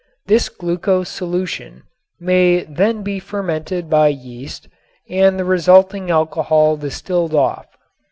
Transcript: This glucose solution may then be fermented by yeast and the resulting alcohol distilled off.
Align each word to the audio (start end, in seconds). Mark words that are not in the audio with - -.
This 0.25 0.49
glucose 0.49 1.09
solution 1.09 1.83
may 2.19 2.63
then 2.63 3.03
be 3.03 3.19
fermented 3.19 3.87
by 3.87 4.07
yeast 4.07 4.67
and 5.07 5.37
the 5.37 5.45
resulting 5.45 6.09
alcohol 6.09 6.75
distilled 6.75 7.35
off. 7.35 7.67